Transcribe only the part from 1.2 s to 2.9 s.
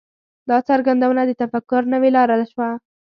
د تفکر نوې لاره شوه.